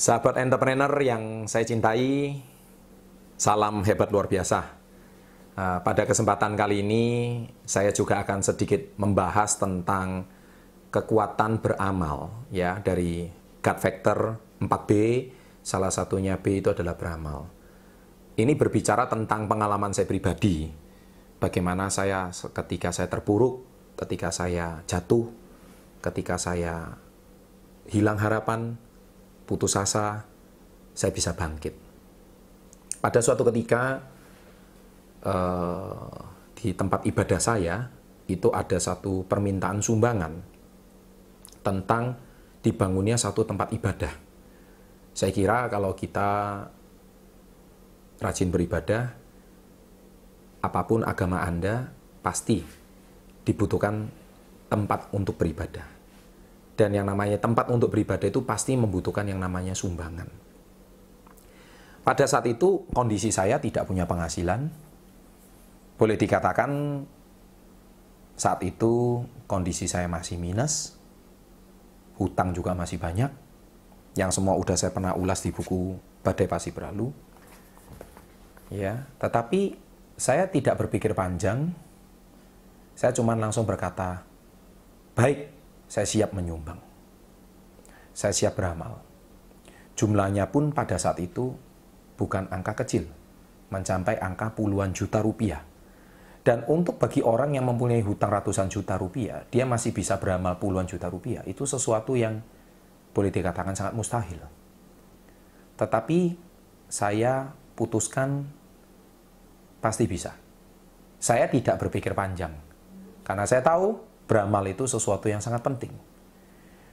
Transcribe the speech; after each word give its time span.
Sahabat 0.00 0.40
entrepreneur 0.40 0.88
yang 1.04 1.44
saya 1.44 1.68
cintai, 1.68 2.32
salam 3.36 3.84
hebat 3.84 4.08
luar 4.08 4.32
biasa. 4.32 4.64
Uh, 5.52 5.76
pada 5.84 6.08
kesempatan 6.08 6.56
kali 6.56 6.80
ini, 6.80 7.04
saya 7.68 7.92
juga 7.92 8.24
akan 8.24 8.40
sedikit 8.40 8.80
membahas 8.96 9.60
tentang 9.60 10.24
kekuatan 10.88 11.60
beramal 11.60 12.32
ya 12.48 12.80
dari 12.80 13.28
gut 13.60 13.76
factor 13.76 14.40
4B, 14.64 14.90
salah 15.60 15.92
satunya 15.92 16.40
B 16.40 16.64
itu 16.64 16.72
adalah 16.72 16.96
beramal. 16.96 17.52
Ini 18.40 18.56
berbicara 18.56 19.04
tentang 19.04 19.52
pengalaman 19.52 19.92
saya 19.92 20.08
pribadi. 20.08 20.64
Bagaimana 21.36 21.92
saya 21.92 22.32
ketika 22.32 22.88
saya 22.88 23.12
terpuruk, 23.12 23.68
ketika 24.00 24.32
saya 24.32 24.80
jatuh, 24.88 25.28
ketika 26.00 26.40
saya 26.40 26.88
hilang 27.92 28.16
harapan, 28.16 28.80
putus 29.50 29.74
asa, 29.74 30.22
saya 30.94 31.10
bisa 31.10 31.34
bangkit. 31.34 31.74
Pada 33.02 33.18
suatu 33.18 33.42
ketika 33.50 33.98
uh, 35.26 36.22
di 36.54 36.70
tempat 36.70 37.02
ibadah 37.02 37.40
saya 37.42 37.90
itu 38.30 38.46
ada 38.54 38.78
satu 38.78 39.26
permintaan 39.26 39.82
sumbangan 39.82 40.38
tentang 41.66 42.14
dibangunnya 42.62 43.18
satu 43.18 43.42
tempat 43.42 43.74
ibadah. 43.74 44.14
Saya 45.10 45.34
kira 45.34 45.66
kalau 45.66 45.98
kita 45.98 46.62
rajin 48.22 48.54
beribadah, 48.54 49.10
apa 50.62 50.80
pun 50.86 51.02
agama 51.02 51.42
Anda 51.42 51.90
pasti 52.22 52.62
dibutuhkan 53.42 54.06
tempat 54.70 55.10
untuk 55.10 55.40
beribadah. 55.40 55.99
Dan 56.80 56.96
yang 56.96 57.04
namanya 57.04 57.36
tempat 57.36 57.68
untuk 57.68 57.92
beribadah 57.92 58.32
itu 58.32 58.40
pasti 58.40 58.72
membutuhkan 58.72 59.28
yang 59.28 59.36
namanya 59.36 59.76
sumbangan. 59.76 60.24
Pada 62.00 62.24
saat 62.24 62.48
itu 62.48 62.88
kondisi 62.96 63.28
saya 63.28 63.60
tidak 63.60 63.84
punya 63.84 64.08
penghasilan. 64.08 64.72
Boleh 66.00 66.16
dikatakan 66.16 67.04
saat 68.32 68.64
itu 68.64 69.20
kondisi 69.44 69.84
saya 69.84 70.08
masih 70.08 70.40
minus. 70.40 70.96
Hutang 72.16 72.56
juga 72.56 72.72
masih 72.72 72.96
banyak. 72.96 73.28
Yang 74.16 74.40
semua 74.40 74.56
udah 74.56 74.72
saya 74.80 74.96
pernah 74.96 75.12
ulas 75.12 75.44
di 75.44 75.52
buku 75.52 76.00
Badai 76.24 76.48
Pasti 76.48 76.72
Berlalu. 76.72 77.12
Ya, 78.72 79.04
tetapi 79.20 79.76
saya 80.16 80.48
tidak 80.48 80.80
berpikir 80.80 81.12
panjang. 81.12 81.76
Saya 82.96 83.12
cuma 83.12 83.36
langsung 83.36 83.68
berkata, 83.68 84.24
"Baik, 85.12 85.59
saya 85.90 86.06
siap 86.06 86.30
menyumbang. 86.30 86.78
Saya 88.14 88.30
siap 88.30 88.54
beramal. 88.54 89.02
Jumlahnya 89.98 90.46
pun 90.54 90.70
pada 90.70 90.94
saat 91.02 91.18
itu 91.18 91.50
bukan 92.14 92.46
angka 92.54 92.78
kecil, 92.86 93.10
mencapai 93.74 94.22
angka 94.22 94.54
puluhan 94.54 94.94
juta 94.94 95.18
rupiah. 95.18 95.66
Dan 96.40 96.64
untuk 96.70 96.96
bagi 96.96 97.20
orang 97.20 97.52
yang 97.58 97.68
mempunyai 97.68 98.00
hutang 98.00 98.32
ratusan 98.32 98.70
juta 98.70 98.96
rupiah, 98.96 99.44
dia 99.50 99.66
masih 99.66 99.90
bisa 99.90 100.16
beramal 100.16 100.56
puluhan 100.56 100.86
juta 100.86 101.10
rupiah. 101.10 101.42
Itu 101.44 101.66
sesuatu 101.66 102.16
yang 102.16 102.40
boleh 103.10 103.28
dikatakan 103.34 103.74
sangat 103.74 103.92
mustahil. 103.92 104.40
Tetapi 105.76 106.18
saya 106.86 107.50
putuskan 107.76 108.46
pasti 109.82 110.06
bisa. 110.06 110.32
Saya 111.20 111.50
tidak 111.50 111.76
berpikir 111.76 112.16
panjang. 112.16 112.56
Karena 113.20 113.44
saya 113.44 113.60
tahu 113.60 114.09
beramal 114.30 114.62
itu 114.70 114.86
sesuatu 114.86 115.26
yang 115.26 115.42
sangat 115.42 115.66
penting. 115.66 115.90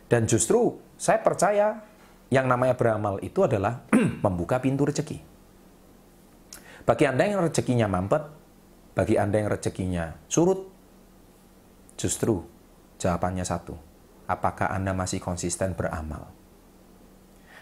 Dan 0.09 0.25
justru 0.25 0.81
saya 0.97 1.21
percaya 1.21 1.85
yang 2.33 2.49
namanya 2.49 2.73
beramal 2.73 3.21
itu 3.21 3.45
adalah 3.45 3.85
membuka 4.25 4.57
pintu 4.57 4.89
rezeki. 4.89 5.21
Bagi 6.89 7.05
Anda 7.05 7.29
yang 7.29 7.45
rezekinya 7.45 7.85
mampet, 7.85 8.23
bagi 8.97 9.21
Anda 9.21 9.45
yang 9.45 9.53
rezekinya 9.53 10.17
surut, 10.25 10.65
justru 11.93 12.41
jawabannya 12.97 13.45
satu. 13.45 13.77
Apakah 14.25 14.73
Anda 14.73 14.97
masih 14.97 15.21
konsisten 15.21 15.77
beramal? 15.77 16.33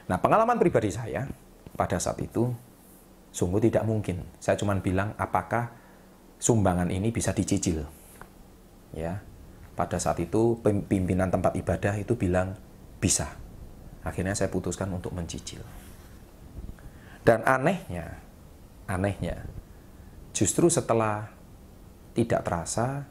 Nah, 0.06 0.18
pengalaman 0.22 0.62
pribadi 0.62 0.94
saya 0.94 1.26
pada 1.74 1.98
saat 1.98 2.22
itu 2.22 2.54
sungguh 3.34 3.60
tidak 3.68 3.84
mungkin. 3.84 4.24
Saya 4.38 4.56
cuma 4.56 4.78
bilang 4.78 5.18
apakah 5.18 5.74
sumbangan 6.38 6.94
ini 6.94 7.10
bisa 7.10 7.34
dicicil. 7.34 7.84
Ya, 8.94 9.26
pada 9.76 10.00
saat 10.00 10.18
itu 10.24 10.58
pimpinan 10.64 11.28
tempat 11.28 11.54
ibadah 11.60 12.00
itu 12.00 12.16
bilang 12.16 12.56
bisa. 13.04 13.36
Akhirnya 14.08 14.34
saya 14.34 14.48
putuskan 14.48 14.88
untuk 14.96 15.12
mencicil. 15.12 15.62
Dan 17.26 17.44
anehnya, 17.44 18.22
anehnya, 18.88 19.44
justru 20.32 20.72
setelah 20.72 21.28
tidak 22.16 22.46
terasa, 22.48 23.04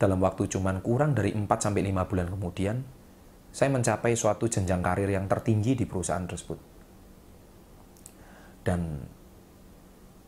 dalam 0.00 0.18
waktu 0.22 0.48
cuman 0.50 0.80
kurang 0.80 1.12
dari 1.12 1.36
4 1.36 1.46
sampai 1.46 1.82
5 1.84 2.08
bulan 2.10 2.26
kemudian, 2.30 2.76
saya 3.54 3.70
mencapai 3.70 4.18
suatu 4.18 4.50
jenjang 4.50 4.82
karir 4.82 5.10
yang 5.10 5.30
tertinggi 5.30 5.78
di 5.78 5.86
perusahaan 5.86 6.26
tersebut. 6.26 6.58
Dan 8.64 8.80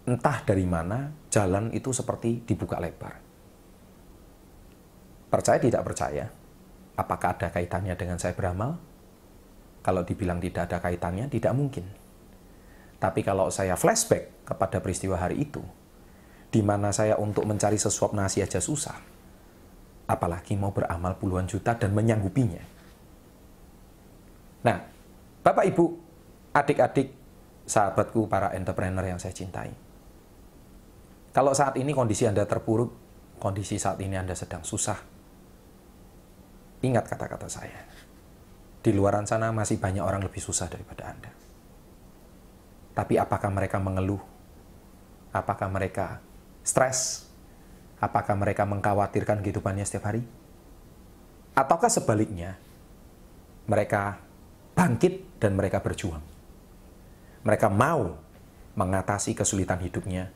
entah 0.07 0.39
dari 0.47 0.63
mana 0.63 1.11
jalan 1.31 1.75
itu 1.75 1.91
seperti 1.91 2.47
dibuka 2.47 2.79
lebar. 2.79 3.26
Percaya 5.27 5.59
tidak 5.59 5.83
percaya, 5.83 6.31
apakah 6.95 7.35
ada 7.35 7.51
kaitannya 7.51 7.99
dengan 7.99 8.17
saya 8.17 8.33
beramal? 8.33 8.79
Kalau 9.83 10.03
dibilang 10.03 10.39
tidak 10.39 10.71
ada 10.71 10.79
kaitannya, 10.83 11.27
tidak 11.31 11.55
mungkin. 11.55 11.87
Tapi 12.97 13.21
kalau 13.27 13.51
saya 13.51 13.75
flashback 13.75 14.47
kepada 14.47 14.81
peristiwa 14.83 15.19
hari 15.19 15.47
itu, 15.47 15.63
di 16.51 16.63
mana 16.63 16.95
saya 16.95 17.19
untuk 17.19 17.45
mencari 17.45 17.77
sesuap 17.77 18.15
nasi 18.15 18.43
aja 18.43 18.63
susah, 18.63 18.97
apalagi 20.07 20.55
mau 20.55 20.71
beramal 20.71 21.19
puluhan 21.19 21.51
juta 21.51 21.75
dan 21.75 21.93
menyanggupinya. 21.93 22.63
Nah, 24.67 24.79
Bapak 25.43 25.67
Ibu, 25.71 25.85
adik-adik, 26.55 27.15
sahabatku, 27.67 28.27
para 28.27 28.55
entrepreneur 28.55 29.07
yang 29.07 29.19
saya 29.23 29.35
cintai. 29.35 29.71
Kalau 31.31 31.53
saat 31.53 31.77
ini 31.79 31.95
kondisi 31.95 32.27
Anda 32.27 32.43
terpuruk, 32.49 32.91
kondisi 33.39 33.79
saat 33.79 34.01
ini 34.01 34.17
Anda 34.19 34.35
sedang 34.35 34.65
susah, 34.67 35.16
Ingat 36.87 37.11
kata-kata 37.11 37.51
saya. 37.51 37.83
Di 38.79 38.95
luaran 38.95 39.27
sana 39.27 39.51
masih 39.51 39.83
banyak 39.83 39.99
orang 39.99 40.23
lebih 40.23 40.39
susah 40.39 40.71
daripada 40.71 41.11
Anda. 41.11 41.35
Tapi 42.95 43.19
apakah 43.19 43.51
mereka 43.51 43.83
mengeluh? 43.83 44.23
Apakah 45.35 45.67
mereka 45.67 46.23
stres? 46.63 47.27
Apakah 47.99 48.39
mereka 48.39 48.63
mengkhawatirkan 48.63 49.43
kehidupannya 49.43 49.83
setiap 49.83 50.15
hari? 50.15 50.23
Ataukah 51.59 51.91
sebaliknya, 51.91 52.55
mereka 53.67 54.23
bangkit 54.79 55.43
dan 55.43 55.59
mereka 55.59 55.83
berjuang. 55.83 56.23
Mereka 57.43 57.67
mau 57.73 58.15
mengatasi 58.77 59.35
kesulitan 59.35 59.81
hidupnya 59.83 60.31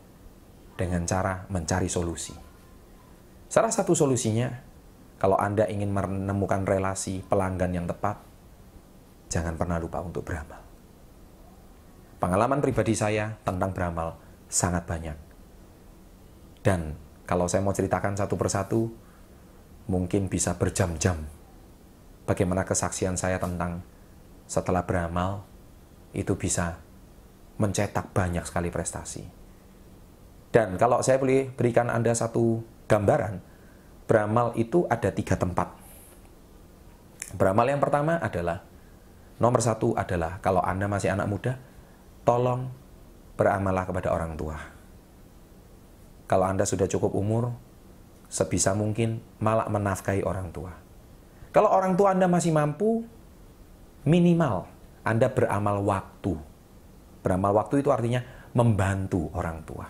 dengan 0.74 1.04
cara 1.06 1.46
mencari 1.52 1.86
solusi. 1.86 2.32
Salah 3.46 3.70
satu 3.70 3.92
solusinya 3.92 4.69
kalau 5.20 5.36
Anda 5.36 5.68
ingin 5.68 5.92
menemukan 5.92 6.64
relasi 6.64 7.20
pelanggan 7.28 7.76
yang 7.76 7.84
tepat, 7.84 8.16
jangan 9.28 9.52
pernah 9.60 9.76
lupa 9.76 10.00
untuk 10.00 10.24
beramal. 10.24 10.64
Pengalaman 12.16 12.64
pribadi 12.64 12.96
saya 12.96 13.36
tentang 13.44 13.76
beramal 13.76 14.16
sangat 14.48 14.88
banyak. 14.88 15.16
Dan 16.64 16.96
kalau 17.28 17.44
saya 17.52 17.60
mau 17.60 17.76
ceritakan 17.76 18.16
satu 18.16 18.40
persatu, 18.40 18.88
mungkin 19.92 20.32
bisa 20.32 20.56
berjam-jam. 20.56 21.20
Bagaimana 22.24 22.64
kesaksian 22.64 23.20
saya 23.20 23.36
tentang 23.36 23.84
setelah 24.48 24.88
beramal, 24.88 25.44
itu 26.16 26.32
bisa 26.36 26.80
mencetak 27.60 28.16
banyak 28.16 28.44
sekali 28.48 28.72
prestasi. 28.72 29.24
Dan 30.48 30.80
kalau 30.80 31.04
saya 31.04 31.20
boleh 31.20 31.52
berikan 31.52 31.92
Anda 31.92 32.16
satu 32.16 32.64
gambaran, 32.88 33.49
beramal 34.10 34.50
itu 34.58 34.90
ada 34.90 35.14
tiga 35.14 35.38
tempat. 35.38 35.70
Beramal 37.30 37.70
yang 37.70 37.78
pertama 37.78 38.18
adalah, 38.18 38.58
nomor 39.38 39.62
satu 39.62 39.94
adalah 39.94 40.42
kalau 40.42 40.58
Anda 40.66 40.90
masih 40.90 41.14
anak 41.14 41.30
muda, 41.30 41.54
tolong 42.26 42.66
beramallah 43.38 43.86
kepada 43.86 44.10
orang 44.10 44.34
tua. 44.34 44.58
Kalau 46.26 46.42
Anda 46.42 46.66
sudah 46.66 46.90
cukup 46.90 47.14
umur, 47.14 47.54
sebisa 48.26 48.74
mungkin 48.74 49.22
malah 49.38 49.70
menafkahi 49.70 50.26
orang 50.26 50.50
tua. 50.50 50.74
Kalau 51.54 51.70
orang 51.70 51.94
tua 51.94 52.10
Anda 52.10 52.26
masih 52.26 52.50
mampu, 52.50 53.06
minimal 54.02 54.66
Anda 55.06 55.30
beramal 55.30 55.86
waktu. 55.86 56.34
Beramal 57.22 57.54
waktu 57.54 57.78
itu 57.78 57.94
artinya 57.94 58.26
membantu 58.58 59.30
orang 59.38 59.62
tua. 59.62 59.86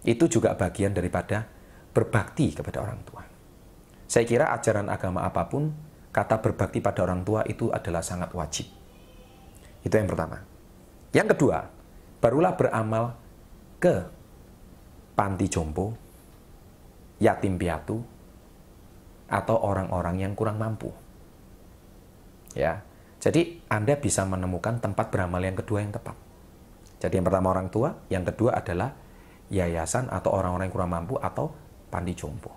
Itu 0.00 0.32
juga 0.32 0.56
bagian 0.56 0.96
daripada 0.96 1.55
berbakti 1.96 2.52
kepada 2.52 2.84
orang 2.84 3.00
tua. 3.08 3.24
Saya 4.04 4.28
kira 4.28 4.52
ajaran 4.52 4.92
agama 4.92 5.24
apa 5.24 5.48
pun, 5.48 5.72
kata 6.12 6.44
berbakti 6.44 6.84
pada 6.84 7.08
orang 7.08 7.24
tua 7.24 7.40
itu 7.48 7.72
adalah 7.72 8.04
sangat 8.04 8.36
wajib. 8.36 8.68
Itu 9.80 9.96
yang 9.96 10.04
pertama. 10.04 10.44
Yang 11.16 11.32
kedua, 11.32 11.64
barulah 12.20 12.52
beramal 12.52 13.16
ke 13.80 14.04
panti 15.16 15.48
jompo, 15.48 15.96
yatim 17.16 17.56
piatu, 17.56 17.96
atau 19.26 19.56
orang-orang 19.56 20.20
yang 20.20 20.32
kurang 20.36 20.60
mampu. 20.60 20.92
Ya. 22.52 22.84
Jadi 23.16 23.64
Anda 23.72 23.96
bisa 23.96 24.28
menemukan 24.28 24.78
tempat 24.78 25.08
beramal 25.08 25.40
yang 25.40 25.56
kedua 25.56 25.80
yang 25.80 25.90
tepat. 25.90 26.14
Jadi 27.00 27.16
yang 27.16 27.26
pertama 27.26 27.56
orang 27.56 27.72
tua, 27.72 27.96
yang 28.12 28.22
kedua 28.22 28.60
adalah 28.60 28.92
yayasan 29.48 30.12
atau 30.12 30.36
orang-orang 30.36 30.68
yang 30.68 30.76
kurang 30.76 30.92
mampu 30.92 31.16
atau 31.18 31.65
panti 31.88 32.12
jompo. 32.16 32.52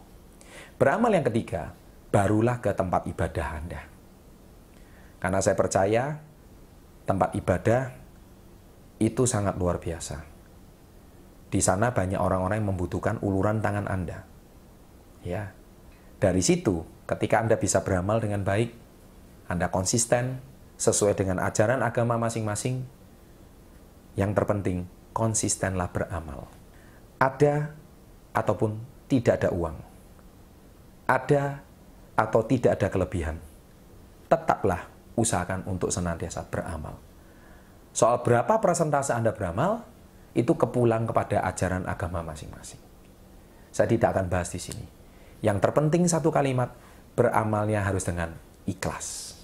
Beramal 0.80 1.12
yang 1.12 1.26
ketiga, 1.28 1.76
barulah 2.10 2.58
ke 2.64 2.74
tempat 2.74 3.06
ibadah 3.06 3.48
Anda. 3.54 3.82
Karena 5.20 5.40
saya 5.44 5.56
percaya 5.60 6.04
tempat 7.04 7.36
ibadah 7.36 7.82
itu 9.00 9.24
sangat 9.28 9.56
luar 9.60 9.80
biasa. 9.80 10.24
Di 11.50 11.60
sana 11.60 11.90
banyak 11.90 12.22
orang-orang 12.22 12.62
yang 12.62 12.70
membutuhkan 12.76 13.18
uluran 13.26 13.60
tangan 13.60 13.90
Anda. 13.90 14.24
Ya. 15.26 15.52
Dari 16.20 16.44
situ, 16.44 16.84
ketika 17.08 17.42
Anda 17.42 17.56
bisa 17.58 17.82
beramal 17.82 18.22
dengan 18.22 18.44
baik, 18.46 18.76
Anda 19.50 19.72
konsisten 19.72 20.44
sesuai 20.78 21.18
dengan 21.18 21.42
ajaran 21.42 21.82
agama 21.82 22.20
masing-masing. 22.22 22.86
Yang 24.14 24.32
terpenting, 24.36 24.80
konsistenlah 25.16 25.90
beramal. 25.90 26.48
Ada 27.18 27.76
ataupun 28.36 28.80
tidak 29.10 29.42
ada 29.42 29.50
uang. 29.50 29.78
Ada 31.10 31.66
atau 32.14 32.42
tidak 32.46 32.78
ada 32.78 32.88
kelebihan. 32.94 33.42
Tetaplah 34.30 34.86
usahakan 35.18 35.66
untuk 35.66 35.90
senantiasa 35.90 36.46
beramal. 36.48 36.96
Soal 37.90 38.22
berapa 38.22 38.62
persentase 38.62 39.12
Anda 39.12 39.34
beramal, 39.34 39.84
itu 40.38 40.54
kepulang 40.54 41.10
kepada 41.10 41.42
ajaran 41.50 41.90
agama 41.90 42.22
masing-masing. 42.22 42.80
Saya 43.74 43.90
tidak 43.90 44.14
akan 44.14 44.30
bahas 44.30 44.54
di 44.54 44.62
sini. 44.62 44.86
Yang 45.42 45.58
terpenting 45.66 46.06
satu 46.06 46.30
kalimat, 46.30 46.72
beramalnya 47.18 47.82
harus 47.82 48.06
dengan 48.06 48.38
ikhlas. 48.70 49.36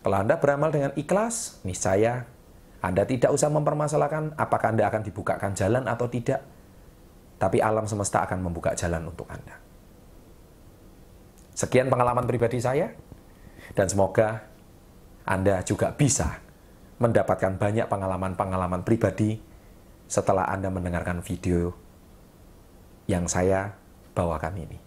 Kalau 0.00 0.16
Anda 0.16 0.40
beramal 0.40 0.72
dengan 0.74 0.92
ikhlas, 0.96 1.62
niscaya 1.62 2.26
Anda 2.80 3.04
tidak 3.04 3.30
usah 3.30 3.52
mempermasalahkan 3.52 4.34
apakah 4.40 4.72
Anda 4.72 4.88
akan 4.88 5.02
dibukakan 5.04 5.52
jalan 5.52 5.84
atau 5.84 6.08
tidak, 6.08 6.40
tapi 7.40 7.64
alam 7.64 7.88
semesta 7.88 8.20
akan 8.28 8.44
membuka 8.44 8.76
jalan 8.76 9.08
untuk 9.08 9.24
Anda. 9.32 9.56
Sekian 11.56 11.88
pengalaman 11.88 12.28
pribadi 12.28 12.60
saya, 12.60 12.92
dan 13.72 13.88
semoga 13.88 14.44
Anda 15.24 15.64
juga 15.64 15.96
bisa 15.96 16.36
mendapatkan 17.00 17.56
banyak 17.56 17.88
pengalaman-pengalaman 17.88 18.84
pribadi 18.84 19.40
setelah 20.04 20.44
Anda 20.52 20.68
mendengarkan 20.68 21.24
video 21.24 21.72
yang 23.08 23.24
saya 23.24 23.72
bawakan 24.12 24.60
ini. 24.60 24.78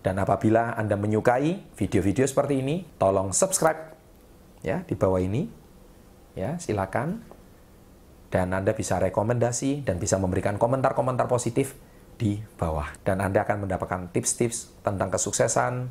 Dan 0.00 0.16
apabila 0.16 0.72
Anda 0.80 0.96
menyukai 0.96 1.76
video-video 1.76 2.24
seperti 2.24 2.64
ini, 2.64 2.88
tolong 2.96 3.36
subscribe 3.36 3.92
ya 4.64 4.80
di 4.88 4.96
bawah 4.96 5.20
ini. 5.20 5.44
Ya, 6.38 6.56
silakan. 6.56 7.20
Dan 8.32 8.52
Anda 8.56 8.72
bisa 8.72 8.96
rekomendasi 8.96 9.84
dan 9.84 10.00
bisa 10.00 10.16
memberikan 10.20 10.56
komentar-komentar 10.60 11.26
positif 11.26 11.76
di 12.18 12.42
bawah. 12.58 12.90
Dan 13.06 13.22
Anda 13.22 13.46
akan 13.46 13.64
mendapatkan 13.64 14.10
tips-tips 14.10 14.82
tentang 14.82 15.08
kesuksesan, 15.08 15.88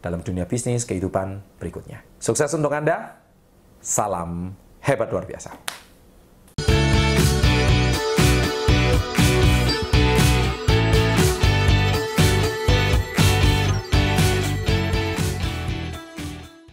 dalam 0.00 0.20
dunia 0.24 0.48
bisnis 0.48 0.88
kehidupan 0.88 1.60
berikutnya. 1.60 2.00
Sukses 2.20 2.52
untuk 2.56 2.72
Anda. 2.72 3.20
Salam 3.80 4.56
hebat 4.84 5.08
luar 5.12 5.24
biasa. 5.24 5.79